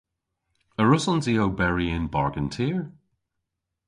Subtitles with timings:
[0.81, 2.79] A wrussons i oberi yn bargen tir?